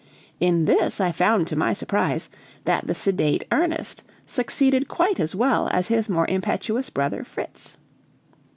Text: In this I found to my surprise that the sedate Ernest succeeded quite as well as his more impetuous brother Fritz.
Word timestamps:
In 0.39 0.65
this 0.65 0.99
I 0.99 1.11
found 1.11 1.45
to 1.45 1.55
my 1.55 1.73
surprise 1.73 2.27
that 2.65 2.87
the 2.87 2.95
sedate 2.95 3.43
Ernest 3.51 4.01
succeeded 4.25 4.87
quite 4.87 5.19
as 5.19 5.35
well 5.35 5.67
as 5.71 5.89
his 5.89 6.09
more 6.09 6.25
impetuous 6.27 6.89
brother 6.89 7.23
Fritz. 7.23 7.77